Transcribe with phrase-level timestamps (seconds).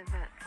[0.00, 0.39] of expensive,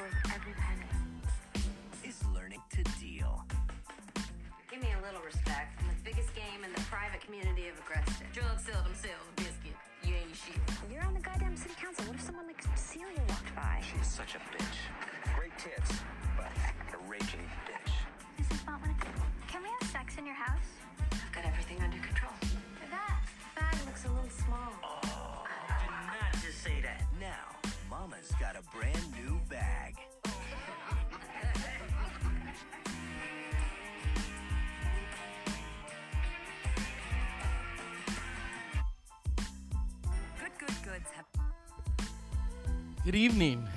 [43.05, 43.67] Good evening.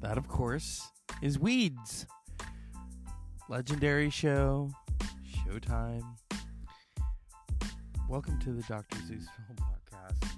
[0.00, 0.92] That, of course,
[1.22, 2.06] is Weeds.
[3.48, 4.70] Legendary show,
[5.28, 6.04] Showtime.
[8.08, 8.96] Welcome to the Dr.
[9.08, 10.28] Zeus Film Podcast.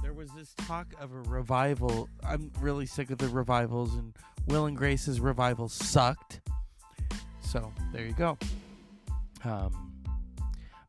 [0.00, 2.08] There was this talk of a revival.
[2.24, 6.40] I'm really sick of the revivals, and Will and Grace's revival sucked.
[7.42, 8.38] So, there you go.
[9.44, 9.92] Um,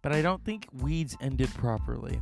[0.02, 2.22] but I don't think Weeds ended properly.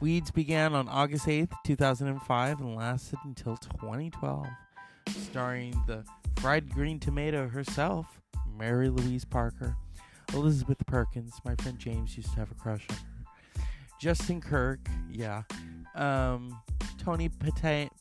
[0.00, 4.46] Weeds began on August 8th, 2005, and lasted until 2012,
[5.08, 6.04] starring the
[6.40, 8.06] fried green tomato herself,
[8.56, 9.76] Mary Louise Parker,
[10.32, 13.62] Elizabeth Perkins, my friend James used to have a crush on her,
[14.00, 15.42] Justin Kirk, yeah,
[15.94, 16.58] um,
[16.96, 17.30] Tonye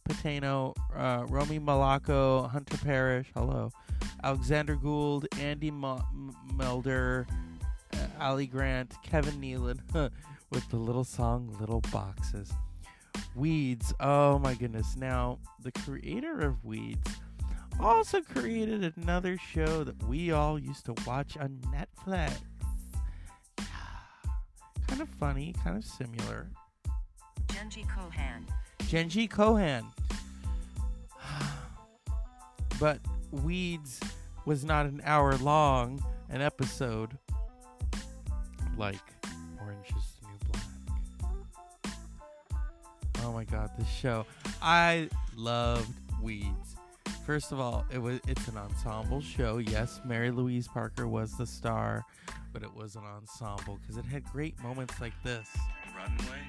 [0.08, 3.72] Patano, uh, Romy Malaco, Hunter Parrish, hello,
[4.24, 7.28] Alexander Gould, Andy Mo- M- Milder,
[7.94, 9.80] uh, Allie Grant, Kevin Nealon,
[10.52, 12.52] with the little song Little Boxes.
[13.36, 14.96] Weeds, oh my goodness.
[14.96, 17.12] Now, the creator of Weeds
[17.80, 22.34] also created another show that we all used to watch on Netflix.
[24.88, 26.50] kind of funny, kind of similar.
[27.48, 28.46] Jenji Kohan.
[28.80, 29.84] Jenji Kohan.
[32.80, 33.00] but
[33.32, 34.00] Weeds
[34.46, 37.18] was not an hour long, an episode
[38.78, 39.19] like
[43.40, 44.26] my god, this show.
[44.62, 45.08] I
[45.38, 46.76] loved Weeds.
[47.26, 49.60] First of all, it was it's an ensemble show.
[49.60, 52.04] Yes, Mary Louise Parker was the star,
[52.52, 55.48] but it was an ensemble because it had great moments like this.
[55.96, 56.42] Runway?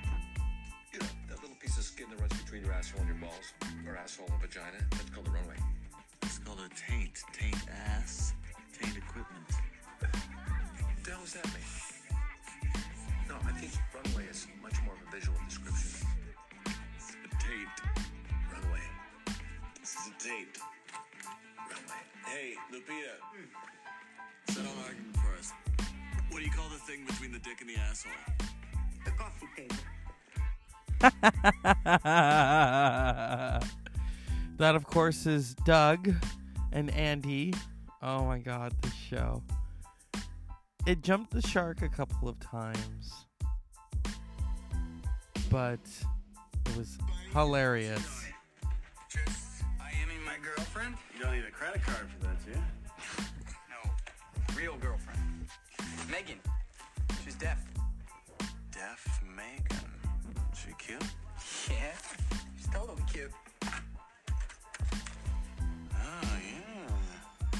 [0.92, 3.52] You know, that little piece of skin that runs between your asshole and your balls.
[3.86, 4.78] Or asshole and vagina.
[4.90, 5.54] That's called the runway.
[6.22, 7.22] It's called a taint.
[7.32, 8.34] Taint ass.
[8.76, 9.46] Taint equipment.
[10.00, 10.10] What
[11.04, 11.62] the hell does that mean?
[13.28, 16.09] No, I think runway is much more of a visual description.
[20.00, 20.56] This is a taint.
[21.68, 22.00] Runway.
[22.24, 23.20] Hey, Lupita.
[24.48, 25.52] Settle an argument for us.
[26.30, 28.10] What do you call the thing between the dick and the asshole?
[29.04, 29.76] The coffee table.
[34.56, 36.14] that, of course, is Doug
[36.72, 37.52] and Andy.
[38.00, 39.42] Oh my god, this show.
[40.86, 43.26] It jumped the shark a couple of times,
[45.50, 45.78] but
[46.64, 46.96] it was
[47.34, 48.29] hilarious.
[50.80, 50.96] Girlfriend?
[51.14, 52.56] You don't need a credit card for that, do you?
[53.70, 55.20] No, real girlfriend.
[56.10, 56.38] Megan.
[57.24, 57.58] She's deaf.
[58.72, 59.90] Deaf Megan.
[60.54, 61.02] She cute?
[61.68, 61.92] Yeah,
[62.56, 63.30] she's totally cute.
[65.94, 67.58] Oh, yeah.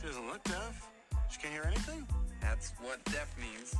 [0.00, 0.88] She doesn't look deaf.
[1.30, 2.06] She can't hear anything?
[2.40, 3.74] That's what deaf means.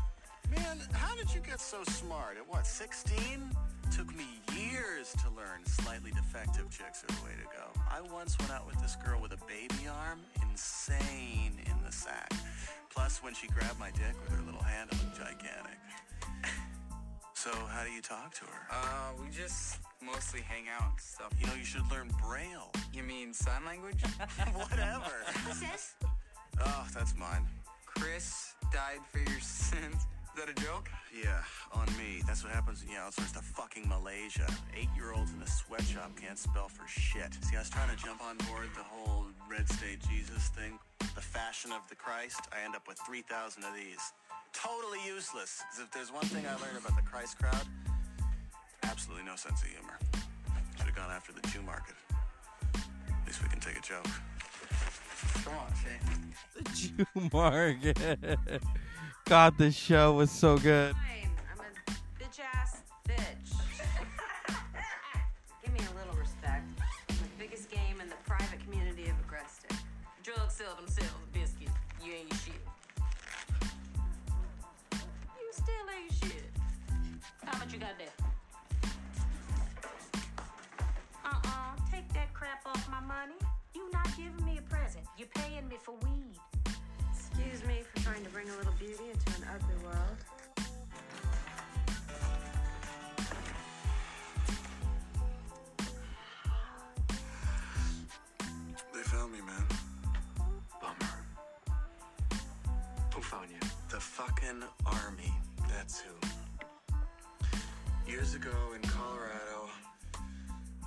[0.50, 2.36] Man, how did you get so smart?
[2.36, 3.50] At what, 16?
[3.96, 4.24] Took me
[4.56, 7.68] years to learn slightly defective chicks are the way to go.
[7.90, 10.20] I once went out with this girl with a baby arm,
[10.50, 12.32] insane in the sack.
[12.94, 15.78] Plus, when she grabbed my dick with her little hand, it looked gigantic.
[17.34, 18.66] so, how do you talk to her?
[18.70, 21.32] Uh, we just mostly hang out and stuff.
[21.38, 22.70] You know, you should learn Braille.
[22.94, 24.02] You mean sign language?
[24.54, 25.12] Whatever.
[25.52, 25.94] Sis?
[26.64, 27.46] oh, that's mine.
[27.84, 30.06] Chris died for your sins.
[30.32, 30.88] Is that a joke?
[31.12, 31.44] Yeah,
[31.74, 32.22] on me.
[32.26, 34.46] That's what happens when you outsource to fucking Malaysia.
[34.74, 37.36] Eight-year-olds in a sweatshop can't spell for shit.
[37.44, 40.78] See, I was trying to jump on board the whole red state Jesus thing.
[41.00, 42.40] The fashion of the Christ.
[42.50, 44.00] I end up with 3,000 of these.
[44.54, 45.60] Totally useless.
[45.68, 47.68] Because if there's one thing I learned about the Christ crowd,
[48.84, 49.98] absolutely no sense of humor.
[50.78, 51.94] Should have gone after the Jew market.
[52.72, 54.08] At least we can take a joke.
[55.44, 56.32] Come on, Shane.
[56.56, 58.24] The Jew market.
[59.24, 60.94] God, this show was so good.
[60.94, 63.54] I'm a bitch ass bitch.
[65.64, 66.64] Give me a little respect.
[67.08, 69.16] I'm the biggest game in the private community of
[70.52, 71.12] sell themselves.
[72.04, 72.54] You ain't shit.
[74.92, 76.50] You still ain't shit.
[77.44, 78.08] How much you got there?
[81.24, 83.34] Uh uh Take that crap off my money.
[83.74, 85.04] You not giving me a present.
[85.16, 86.31] You're paying me for weed.
[87.34, 90.16] Excuse me for trying to bring a little beauty into an ugly world.
[98.94, 99.66] They found me, man.
[100.80, 101.14] Bummer.
[103.14, 103.56] Who found you?
[103.88, 105.32] The fucking army.
[105.68, 106.12] That's who.
[108.06, 109.70] Years ago in Colorado,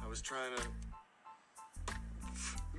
[0.03, 0.69] I was trying to f-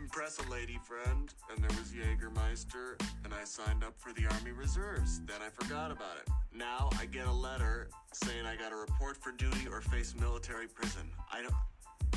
[0.07, 2.95] impress a lady friend, and there was Jägermeister,
[3.25, 5.21] and I signed up for the Army Reserves.
[5.27, 6.31] Then I forgot about it.
[6.55, 10.69] Now I get a letter saying I got to report for duty or face military
[10.69, 11.11] prison.
[11.33, 11.55] I don't.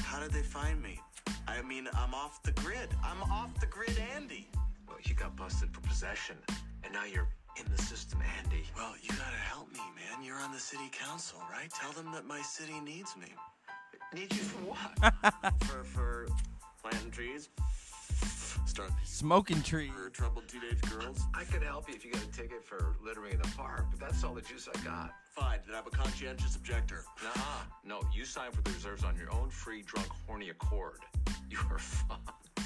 [0.03, 1.00] How did they find me?
[1.47, 2.89] I mean, I'm off the grid.
[3.03, 4.51] I'm off the grid, Andy.
[4.88, 6.36] Well, you got busted for possession,
[6.83, 7.27] and now you're
[7.57, 8.65] in the system, Andy.
[8.77, 10.24] Well, you gotta help me, man.
[10.24, 11.71] You're on the city council, right?
[11.71, 13.33] Tell them that my city needs me.
[14.13, 15.63] Need you for what?
[15.63, 16.27] for for
[16.81, 17.50] planting trees,
[18.66, 19.92] start Smoking tree.
[19.96, 21.20] for troubled teenage girls.
[21.34, 24.00] I could help you if you got a ticket for littering in the park, but
[24.00, 25.14] that's all the juice I got.
[25.36, 27.04] Fine, then I'm a conscientious objector.
[27.24, 27.42] Nah,
[27.84, 31.00] no, you signed for the reserves on your own free, drunk, horny accord.
[31.50, 32.60] You are fucked.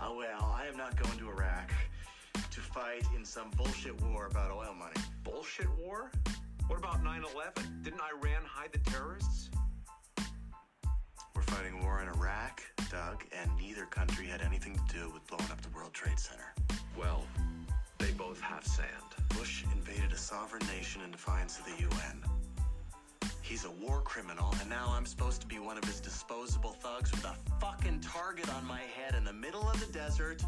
[0.00, 1.70] Oh well, I am not going to Iraq
[2.50, 4.96] to fight in some bullshit war about oil money.
[5.24, 6.10] Bullshit war?
[6.66, 7.80] What about 9 11?
[7.82, 9.50] Didn't Iran hide the terrorists?
[11.36, 15.26] We're fighting a war in Iraq, Doug, and neither country had anything to do with
[15.26, 16.54] blowing up the World Trade Center.
[16.98, 17.22] Well,
[17.98, 18.88] they both have sand.
[19.36, 22.22] Bush invaded a sovereign nation in defiance of the UN.
[23.42, 27.10] He's a war criminal, and now I'm supposed to be one of his disposable thugs
[27.10, 30.42] with a fucking target on my head in the middle of the desert,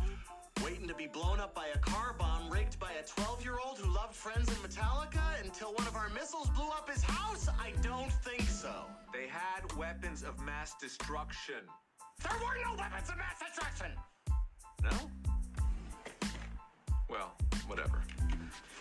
[0.64, 3.78] waiting to be blown up by a car bomb rigged by a 12 year old
[3.78, 7.48] who loved Friends and Metallica until one of our missiles blew up his house?
[7.48, 8.72] I don't think so.
[9.12, 11.62] They had weapons of mass destruction.
[12.22, 13.92] There were no weapons of mass destruction!
[14.82, 15.10] No?
[17.08, 17.32] Well,
[17.66, 18.02] whatever.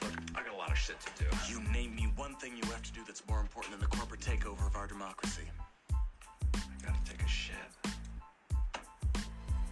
[0.02, 1.30] Look, I got a lot of shit to do.
[1.50, 4.22] You name me one thing you have to do that's more important than the corporate
[4.22, 5.44] takeover of our democracy.
[5.94, 7.56] I gotta take a shit.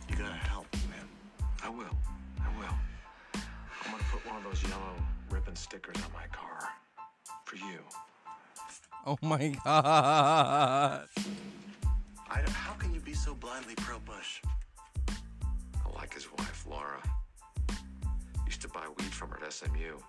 [0.09, 0.67] You gotta help.
[1.63, 1.97] I will.
[2.41, 2.75] I will.
[3.33, 4.95] I'm gonna put one of those yellow
[5.29, 6.69] ribbon stickers on my car.
[7.45, 7.79] For you.
[9.05, 11.07] Oh my god.
[12.29, 14.41] I don't, how can you be so blindly pro Bush?
[15.07, 17.01] I like his wife, Laura.
[18.45, 19.99] Used to buy weed from her at SMU.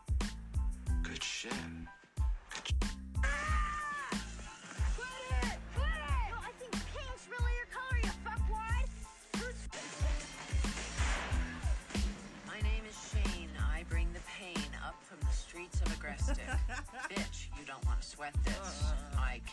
[1.02, 1.52] Good shit.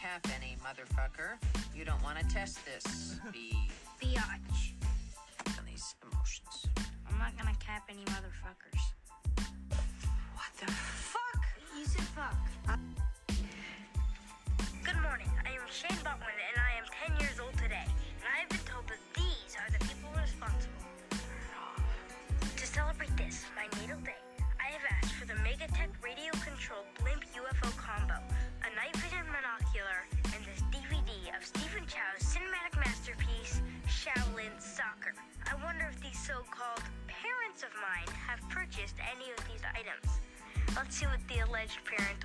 [0.01, 1.37] Cap any motherfucker.
[1.75, 3.19] You don't want to test this.
[3.31, 3.53] Be
[4.01, 4.73] biatch?
[5.59, 6.65] on these emotions.
[7.07, 8.81] I'm not gonna cap any motherfuckers.
[10.33, 11.43] What the fuck?
[11.77, 12.35] You said fuck.
[14.83, 15.29] Good morning.
[15.45, 16.33] I am Shane Botwin,
[41.67, 42.20] see what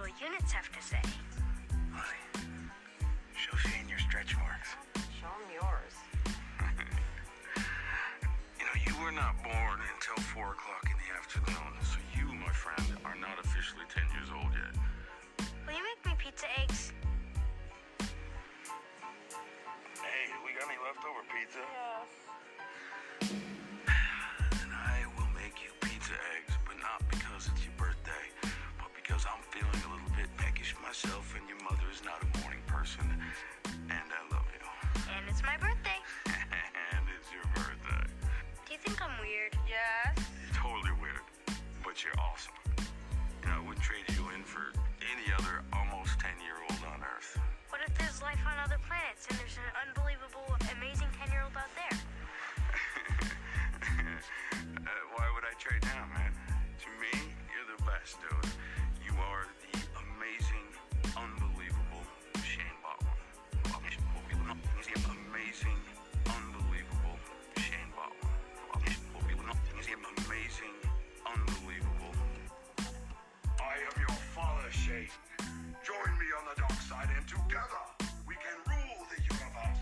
[74.66, 77.82] Join me on the dark side, and together
[78.26, 79.78] we can rule the universe.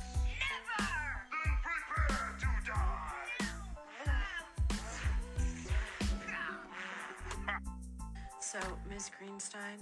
[8.41, 8.59] So,
[8.91, 9.11] Ms.
[9.19, 9.81] Greenstein,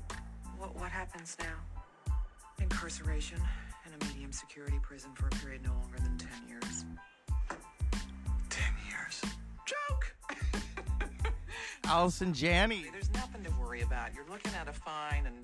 [0.57, 2.15] what, what happens now?
[2.61, 3.39] Incarceration
[3.85, 6.85] in a medium security prison for a period no longer than 10 years.
[8.51, 9.21] 10 years?
[9.67, 10.15] Joke!
[11.85, 12.87] Allison Janney.
[12.93, 13.52] There's nothing to
[13.83, 14.15] worry about.
[14.15, 15.37] You're looking at a fine and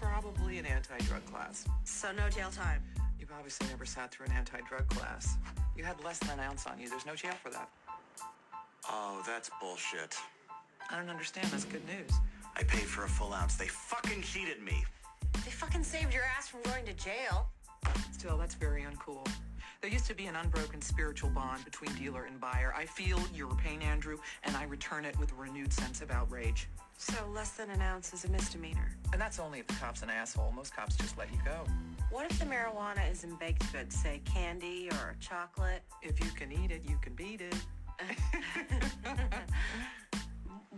[0.00, 1.66] probably an anti drug class.
[1.84, 2.82] So no jail time.
[3.18, 5.36] You've obviously never sat through an anti drug class.
[5.76, 6.88] You had less than an ounce on you.
[6.88, 7.68] There's no jail for that.
[8.88, 10.16] Oh, that's bullshit.
[10.90, 11.48] I don't understand.
[11.48, 12.10] That's good news.
[12.56, 13.56] I paid for a full ounce.
[13.56, 14.84] They fucking cheated me.
[15.44, 17.48] They fucking saved your ass from going to jail.
[18.12, 19.26] Still, that's very uncool.
[19.82, 22.72] There used to be an unbroken spiritual bond between dealer and buyer.
[22.76, 26.68] I feel your pain, Andrew, and I return it with a renewed sense of outrage.
[26.98, 28.90] So less than an ounce is a misdemeanor.
[29.12, 30.52] And that's only if the cop's an asshole.
[30.52, 31.64] Most cops just let you go.
[32.10, 35.82] What if the marijuana is in baked goods, say candy or chocolate?
[36.02, 37.54] If you can eat it, you can beat it.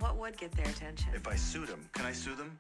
[0.01, 1.11] What would get their attention?
[1.15, 2.57] If I sued them, can I sue them?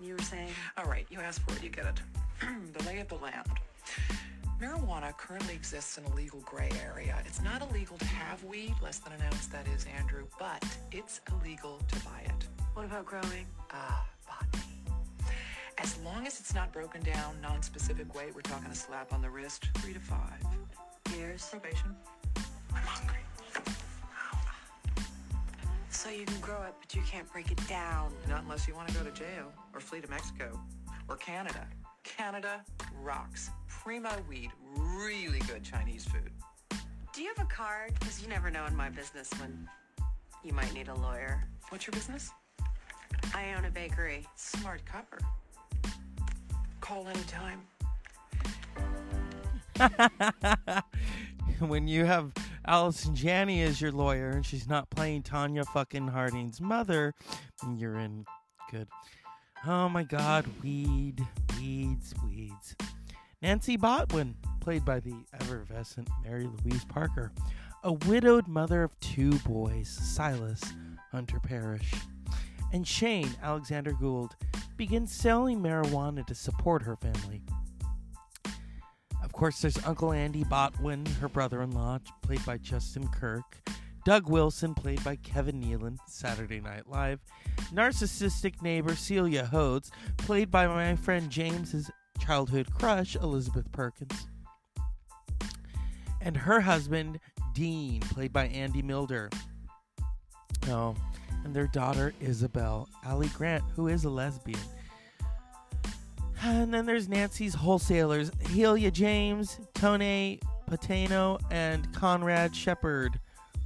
[0.00, 0.48] You were saying?
[0.78, 2.00] All right, you asked for it, you get it.
[2.72, 3.46] the lay of the land.
[4.60, 7.16] Marijuana currently exists in a legal gray area.
[7.24, 10.62] It's not illegal to have weed, less than an ounce, that is, Andrew, but
[10.92, 12.46] it's illegal to buy it.
[12.74, 13.46] What about growing?
[13.72, 14.82] Ah, botany.
[15.78, 19.30] As long as it's not broken down, non-specific weight, we're talking a slap on the
[19.30, 20.44] wrist, three to five.
[21.16, 21.48] Years?
[21.50, 21.96] Probation.
[22.74, 23.16] I'm hungry.
[25.88, 28.12] So you can grow it, but you can't break it down.
[28.28, 30.60] Not unless you want to go to jail or flee to Mexico
[31.08, 31.66] or Canada.
[32.04, 32.62] Canada
[33.02, 33.50] rocks.
[33.82, 36.30] Primo weed, really good Chinese food.
[37.14, 37.94] Do you have a card?
[37.98, 39.66] Because you never know in my business when
[40.44, 41.42] you might need a lawyer.
[41.70, 42.30] What's your business?
[43.34, 44.26] I own a bakery.
[44.36, 45.18] Smart copper.
[46.82, 47.62] Call anytime.
[51.60, 52.32] when you have
[52.66, 57.14] Allison Janney as your lawyer and she's not playing Tonya fucking Harding's mother,
[57.78, 58.26] you're in
[58.70, 58.88] good.
[59.66, 61.26] Oh my god, weed,
[61.58, 62.76] weeds, weeds.
[63.42, 67.32] Nancy Botwin, played by the effervescent Mary Louise Parker,
[67.84, 70.62] a widowed mother of two boys, Silas
[71.10, 71.94] Hunter Parrish,
[72.74, 74.36] and Shane Alexander Gould,
[74.76, 77.42] begins selling marijuana to support her family.
[79.24, 83.56] Of course, there's Uncle Andy Botwin, her brother in law, played by Justin Kirk.
[84.04, 87.20] Doug Wilson, played by Kevin Nealon, Saturday Night Live.
[87.72, 94.28] Narcissistic neighbor Celia Hodes, played by my friend James's childhood crush, Elizabeth Perkins.
[96.20, 97.18] And her husband,
[97.54, 99.30] Dean, played by Andy Milder.
[100.68, 100.94] Oh,
[101.44, 104.60] and their daughter, Isabel Allie Grant, who is a lesbian.
[106.42, 113.18] And then there's Nancy's wholesalers, Heylia James, Tonye Patano, and Conrad Shepard,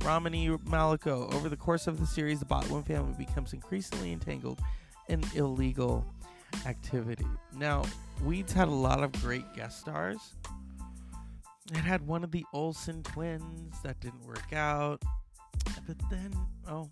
[0.04, 1.28] Romany Malico.
[1.32, 4.60] Over the course of the series, the Botwin family becomes increasingly entangled
[5.08, 6.04] in illegal
[6.66, 7.26] activity.
[7.56, 7.84] Now,
[8.22, 10.34] Weeds had a lot of great guest stars.
[11.72, 15.02] It had one of the Olsen twins that didn't work out.
[15.86, 16.32] But then,
[16.68, 16.90] oh,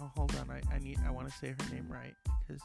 [0.00, 0.50] oh, hold on.
[0.50, 0.98] I, I need.
[1.06, 2.14] I want to say her name right
[2.46, 2.62] because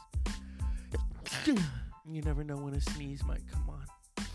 [2.06, 4.26] you never know when a sneeze might come on.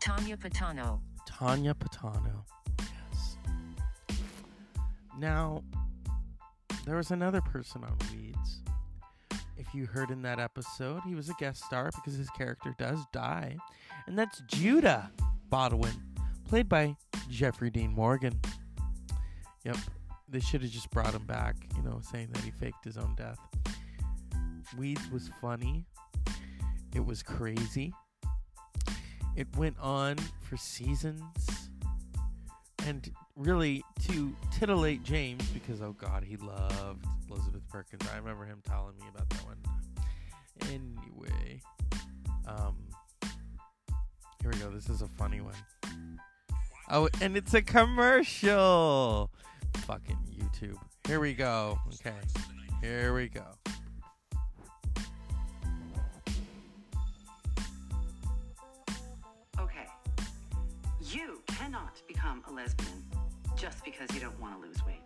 [0.00, 1.00] Tanya Patano.
[1.26, 2.44] Tanya Patano.
[2.80, 3.36] Yes.
[5.18, 5.62] Now,
[6.84, 8.62] there was another person on Weeds.
[9.56, 12.98] If you heard in that episode, he was a guest star because his character does
[13.12, 13.56] die.
[14.06, 15.10] And that's Judah
[15.50, 15.94] Botwin,
[16.48, 16.96] played by
[17.28, 18.40] Jeffrey Dean Morgan.
[19.64, 19.76] Yep,
[20.28, 23.14] they should have just brought him back, you know, saying that he faked his own
[23.16, 23.38] death.
[24.76, 25.86] Weeds was funny.
[26.94, 27.92] It was crazy.
[29.36, 31.70] It went on for seasons.
[32.86, 33.10] And
[33.42, 38.02] really to titillate James because oh god, he loved Elizabeth Perkins.
[38.12, 39.56] I remember him telling me about that one.
[40.70, 41.60] Anyway,
[42.46, 42.76] um
[44.42, 44.70] here we go.
[44.70, 45.54] This is a funny one.
[46.90, 49.30] Oh, and it's a commercial.
[49.86, 50.78] Fucking YouTube.
[51.06, 51.78] Here we go.
[51.94, 52.16] Okay.
[52.80, 53.44] Here we go.
[59.60, 59.86] Okay.
[61.00, 63.04] You cannot become a lesbian
[63.56, 65.02] just because you don't want to lose weight.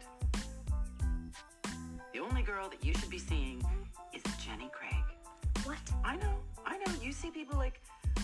[2.12, 3.62] The only girl that you should be seeing
[4.14, 5.04] is Jenny Craig.
[5.64, 5.78] What?
[6.04, 6.34] I know,
[6.64, 6.92] I know.
[7.02, 7.80] You see people like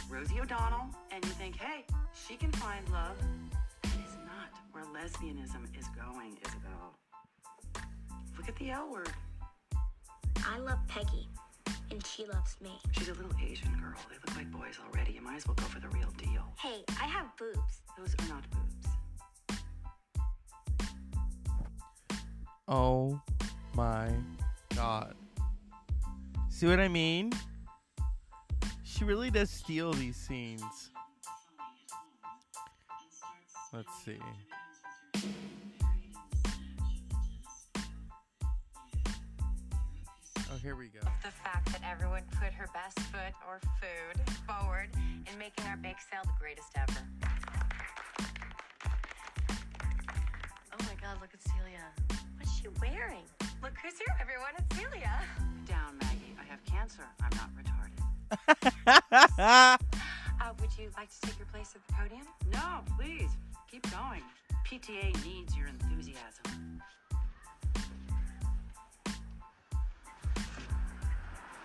[0.09, 3.17] Rosie O'Donnell and you think, hey, she can find love.
[3.83, 6.97] That is not where lesbianism is going, Isabel.
[8.37, 9.13] Look at the L word.
[10.45, 11.29] I love Peggy,
[11.91, 12.71] and she loves me.
[12.93, 13.95] She's a little Asian girl.
[14.09, 15.13] They look like boys already.
[15.13, 16.45] You might as well go for the real deal.
[16.59, 17.83] Hey, I have boobs.
[17.99, 18.92] Those are not boobs.
[22.69, 23.21] Oh
[23.75, 24.09] my
[24.75, 25.15] god.
[26.49, 27.33] See what I mean?
[28.85, 30.91] She really does steal these scenes.
[33.73, 34.19] Let's see.
[40.53, 41.01] Oh, here we go.
[41.23, 44.91] The fact that everyone put her best foot or food forward
[45.31, 47.01] in making our bake sale the greatest ever.
[51.03, 51.83] God, look at Celia.
[52.39, 53.27] What's she wearing?
[53.61, 54.53] Look who's here, everyone.
[54.57, 55.21] It's Celia.
[55.67, 56.37] Down, Maggie.
[56.41, 57.03] I have cancer.
[57.21, 57.99] I'm not retarded.
[60.41, 62.27] Uh, would you like to take your place at the podium?
[62.53, 63.31] No, please.
[63.71, 64.23] Keep going.
[64.67, 66.83] PTA needs your enthusiasm.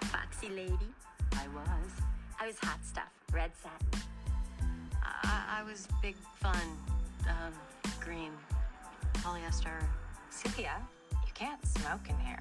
[0.01, 0.93] Foxy lady.
[1.33, 1.91] I was.
[2.39, 3.09] I was hot stuff.
[3.33, 4.03] Red satin.
[5.01, 6.61] I, I was big fun.
[7.27, 7.53] Um,
[7.99, 8.31] green.
[9.27, 9.83] Polyester.
[10.29, 10.71] Celia,
[11.11, 12.39] you can't smoke in here.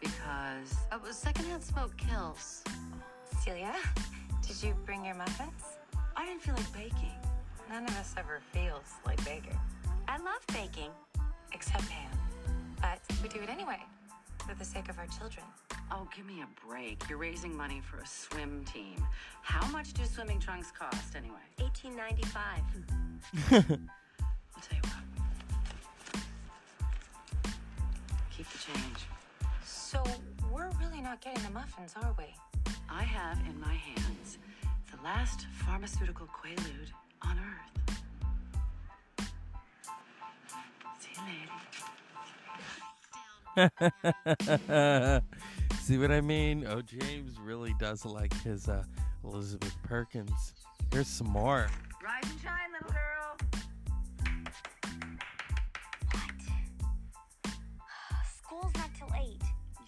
[0.00, 2.64] Because Oh, well, secondhand smoke kills.
[3.40, 3.72] Celia,
[4.46, 5.62] did you bring your muffins?
[6.16, 7.14] I didn't feel like baking.
[7.70, 9.56] None of us ever feels like baking.
[10.08, 10.90] I love baking.
[11.52, 12.10] Except Pam.
[12.82, 13.78] But we do it anyway,
[14.48, 15.46] for the sake of our children.
[15.92, 17.08] Oh, give me a break.
[17.08, 18.96] You're raising money for a swim team.
[19.42, 21.46] How much do swimming trunks cost anyway?
[21.64, 22.64] Eighteen ninety-five.
[23.52, 24.95] I'll tell you what.
[28.52, 28.98] Keep the change.
[29.64, 30.02] So
[30.52, 32.24] we're really not getting the muffins, are we?
[32.88, 34.38] I have in my hands
[34.90, 37.72] the last pharmaceutical quaalude on Earth.
[40.98, 41.22] See you
[43.56, 45.22] later.
[45.80, 46.66] See what I mean?
[46.68, 48.82] Oh, James really does like his uh,
[49.24, 50.52] Elizabeth Perkins.
[50.92, 51.68] Here's some more.
[52.04, 52.65] Rise and shine,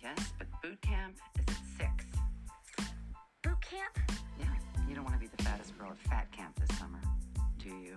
[0.08, 2.06] Yes, but boot camp is at six.
[3.42, 4.12] Boot camp?
[4.40, 4.46] Yeah,
[4.88, 7.00] you don't want to be the fattest girl at fat camp this summer,
[7.58, 7.96] do you?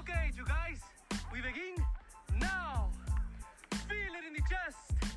[0.00, 0.80] Okay, you guys,
[1.32, 1.76] we begin
[2.40, 2.90] now.
[3.88, 5.14] Feel it in the chest.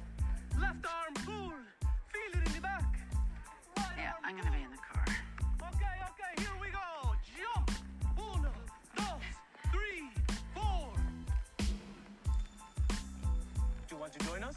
[0.60, 1.54] Left arm pull.
[2.14, 3.00] Feel it in the back.
[3.78, 5.06] Right Yeah, I'm gonna be in the car.
[5.74, 7.16] Okay, okay, here we go.
[7.36, 7.72] Jump.
[8.20, 8.52] Uno,
[8.96, 9.24] dos,
[9.72, 10.12] three,
[10.54, 10.94] four.
[11.58, 11.66] Do
[13.90, 14.56] you want to join us?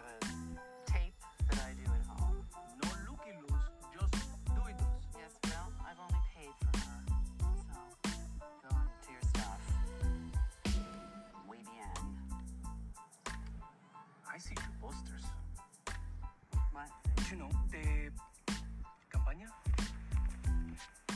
[0.00, 1.14] Have a tape
[1.50, 2.44] that I do at home.
[2.82, 3.66] No looky loose.
[3.92, 4.14] Just
[4.54, 4.76] do it.
[5.16, 7.00] Yes, well, I've only paid for her.
[7.68, 7.78] So,
[8.64, 9.60] go into your stuff.
[11.46, 12.00] Muy bien.
[14.32, 15.24] I see two posters.
[16.72, 16.88] What?
[17.30, 18.10] You know, the
[19.12, 19.48] campaña?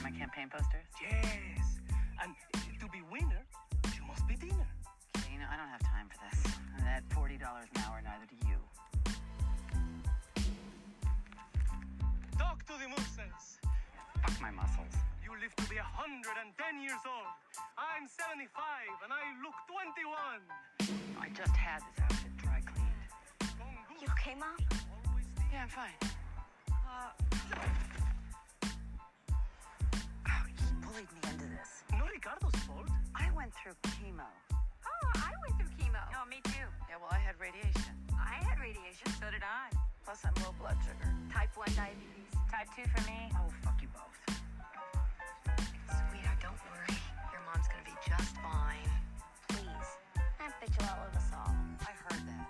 [0.03, 0.85] My campaign posters?
[1.01, 1.79] Yes.
[2.23, 2.35] And
[2.81, 3.43] to be winner,
[3.97, 4.69] you must be dinner.
[5.17, 6.55] Okay, you know, I don't have time for this.
[6.79, 8.14] And at $40 an hour, neither
[12.55, 13.59] Talk to the muscles.
[14.23, 14.95] Fuck my muscles.
[15.27, 17.27] You live to be 110 years old.
[17.75, 18.47] I'm 75
[19.03, 20.07] and I look 21.
[21.19, 22.95] I just had this outfit dry cleaned.
[23.99, 24.55] You okay, Mom?
[25.51, 25.99] Yeah, I'm fine.
[26.71, 27.11] Uh,
[30.31, 31.83] oh, he bullied me into this.
[31.91, 32.87] No Ricardo's fault.
[33.19, 34.31] I went through chemo.
[34.55, 35.99] Oh, I went through chemo.
[36.15, 36.71] Oh, me too.
[36.87, 37.99] Yeah, well, I had radiation.
[38.15, 39.75] I had radiation, so did I.
[40.05, 41.11] Plus, I'm low blood sugar.
[41.33, 42.29] Type 1 diabetes.
[42.51, 43.31] Type 2 for me.
[43.37, 44.37] Oh, fuck you both.
[45.89, 46.99] Sweetheart, don't worry.
[47.33, 48.91] Your mom's gonna be just fine.
[49.49, 49.89] Please.
[50.39, 51.57] I bet you all of us all.
[51.81, 52.45] I heard that.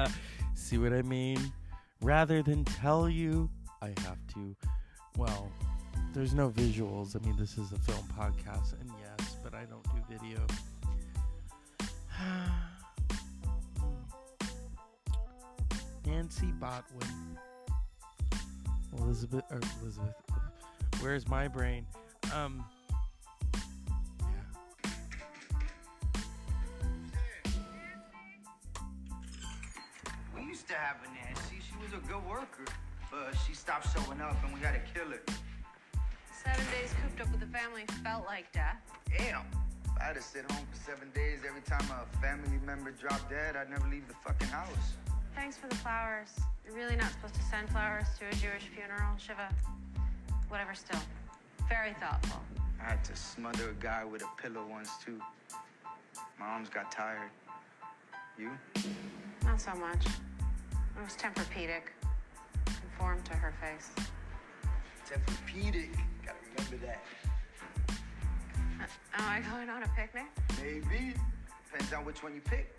[0.00, 0.16] Good.
[0.54, 1.52] See what I mean?
[2.00, 3.50] Rather than tell you,
[3.82, 4.56] I have to.
[5.18, 5.52] Well,
[6.14, 7.14] there's no visuals.
[7.14, 10.40] I mean, this is a film podcast, and yes, but I don't do video.
[16.08, 17.36] Nancy Botwin.
[18.98, 20.14] Elizabeth or Elizabeth.
[21.00, 21.86] Where's my brain?
[22.34, 22.64] Um
[30.34, 31.56] We used to have a Nancy.
[31.60, 32.64] She was a good worker,
[33.10, 35.20] but she stopped showing up, and we had to kill her.
[36.32, 38.80] Seven days cooped up with the family felt like death.
[39.16, 39.42] Damn.
[39.84, 43.28] If I had to sit home for seven days every time a family member dropped
[43.28, 44.94] dead, I'd never leave the fucking house.
[45.34, 46.28] Thanks for the flowers.
[46.64, 49.48] You're really not supposed to send flowers to a Jewish funeral, Shiva.
[50.48, 51.00] Whatever, still.
[51.68, 52.40] Very thoughtful.
[52.80, 55.20] I had to smother a guy with a pillow once, too.
[56.38, 57.30] My arms got tired.
[58.38, 58.50] You?
[59.44, 60.06] Not so much.
[60.06, 61.92] It was Tempur-Pedic.
[62.64, 63.90] Conformed to her face.
[65.08, 65.90] Tempur-Pedic.
[66.24, 67.04] Gotta Remember that.
[68.80, 68.84] Uh,
[69.18, 70.26] am I going on a picnic?
[70.62, 71.14] Maybe.
[71.70, 72.74] Depends on which one you pick.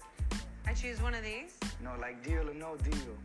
[0.67, 1.57] I choose one of these.
[1.83, 3.15] No, like deal or no deal.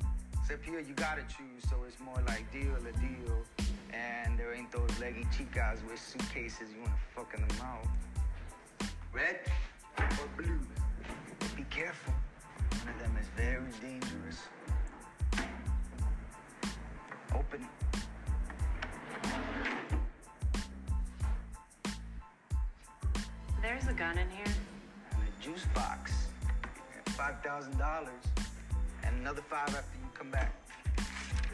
[0.41, 3.45] Except here you gotta choose, so it's more like deal or deal.
[3.93, 7.89] And there ain't those leggy chicas with suitcases you wanna fuck in the mouth.
[9.13, 9.41] Red
[9.99, 10.61] or blue?
[11.39, 12.13] But be careful.
[12.71, 14.41] One of them is very dangerous.
[17.35, 17.69] Open it.
[23.63, 24.55] There's a gun in here.
[25.13, 26.24] And a juice box.
[27.17, 28.25] Five thousand dollars.
[29.05, 30.55] And another five after you come back.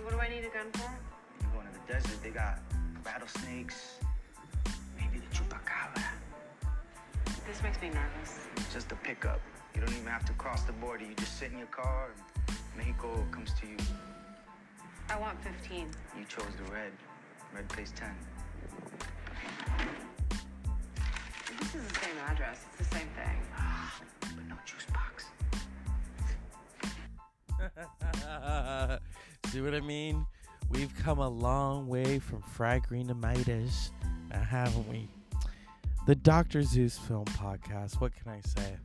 [0.03, 0.91] What do I need a gun for?
[1.41, 2.61] You going to the desert, they got
[3.05, 3.99] rattlesnakes,
[4.97, 6.03] maybe the chupacabra.
[7.47, 8.39] This makes me nervous.
[8.73, 9.41] Just a pickup.
[9.75, 11.05] You don't even have to cross the border.
[11.05, 12.11] You just sit in your car
[12.49, 12.57] and
[13.01, 13.77] Mexico comes to you.
[15.09, 15.89] I want 15.
[16.19, 16.93] You chose the red.
[17.55, 18.09] Red pays 10.
[21.59, 22.65] This is the same address.
[22.79, 23.37] It's the same thing.
[23.57, 25.27] Ah, but no juice box.
[29.51, 30.27] See what I mean?
[30.71, 33.91] We've come a long way from Fried Green Tomatoes,
[34.31, 35.09] now haven't we?
[36.07, 36.63] The Dr.
[36.63, 38.01] Zeus Film Podcast.
[38.01, 38.77] What can I say?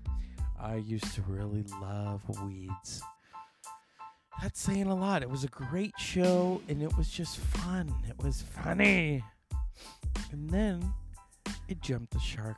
[0.59, 3.01] I used to really love weeds.
[4.41, 5.21] That's saying a lot.
[5.21, 7.93] It was a great show and it was just fun.
[8.09, 9.23] It was funny.
[10.31, 10.93] And then
[11.67, 12.57] it jumped the shark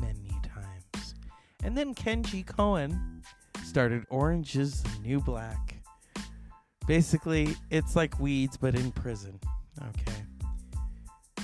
[0.00, 1.14] many times.
[1.62, 3.22] And then Jenji Kohan
[3.72, 5.82] started Orange is New Black.
[6.86, 9.40] Basically, it's like weeds but in prison.
[9.80, 10.20] Okay.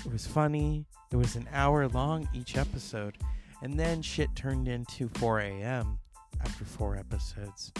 [0.04, 0.84] It was funny.
[1.10, 3.16] It was an hour long each episode.
[3.62, 5.98] And then shit turned into 4 a.m.
[6.42, 7.72] after four episodes.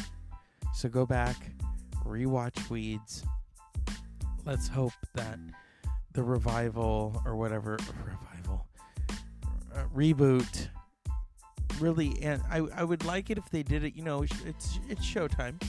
[0.73, 1.37] So go back,
[2.07, 3.25] rewatch Weeds.
[4.47, 5.39] Let's hope that
[6.15, 8.67] the revival or whatever revival
[9.75, 10.69] uh, reboot
[11.81, 15.07] really and I, I would like it if they did it you know it's it's,
[15.07, 15.61] showtime.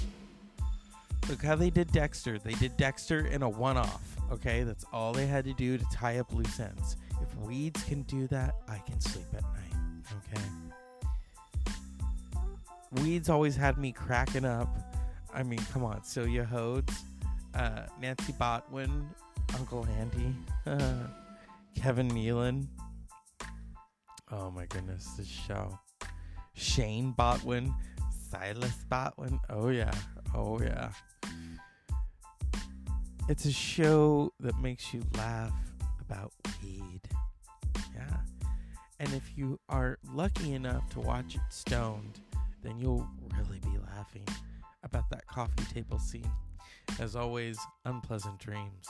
[1.27, 2.39] Look how they did dexter.
[2.39, 4.63] They did dexter in a one-off okay?
[4.63, 6.97] That's all they had to do to tie up loose ends.
[7.21, 9.73] If weeds can do that i can sleep at night
[10.17, 10.41] okay?
[13.03, 14.69] Weeds always had me cracking up.
[15.33, 16.93] I mean come on celia hodes
[17.55, 19.05] uh, nancy botwin
[19.55, 20.35] uncle andy
[21.75, 22.67] kevin nealon.
[24.31, 25.77] Oh my goodness this show
[26.59, 27.73] Shane Botwin,
[28.29, 29.39] Silas Botwin.
[29.49, 29.93] Oh yeah,
[30.35, 30.91] oh yeah.
[33.29, 35.53] It's a show that makes you laugh
[36.01, 37.01] about weed.
[37.95, 38.17] Yeah.
[38.99, 42.19] And if you are lucky enough to watch it stoned,
[42.61, 44.27] then you'll really be laughing
[44.83, 46.31] about that coffee table scene.
[46.99, 48.87] As always, unpleasant dreams.